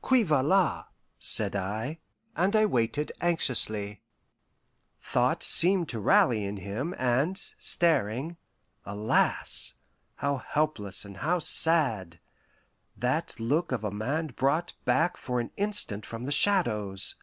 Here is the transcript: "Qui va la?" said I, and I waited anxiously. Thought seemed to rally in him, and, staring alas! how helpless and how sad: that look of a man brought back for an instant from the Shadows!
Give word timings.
"Qui 0.00 0.22
va 0.22 0.40
la?" 0.42 0.86
said 1.18 1.54
I, 1.54 1.98
and 2.34 2.56
I 2.56 2.64
waited 2.64 3.12
anxiously. 3.20 4.00
Thought 5.02 5.42
seemed 5.42 5.90
to 5.90 6.00
rally 6.00 6.46
in 6.46 6.56
him, 6.56 6.94
and, 6.96 7.36
staring 7.58 8.38
alas! 8.86 9.74
how 10.14 10.38
helpless 10.38 11.04
and 11.04 11.18
how 11.18 11.40
sad: 11.40 12.20
that 12.96 13.38
look 13.38 13.70
of 13.70 13.84
a 13.84 13.90
man 13.90 14.28
brought 14.28 14.72
back 14.86 15.18
for 15.18 15.40
an 15.40 15.50
instant 15.58 16.06
from 16.06 16.24
the 16.24 16.32
Shadows! 16.32 17.16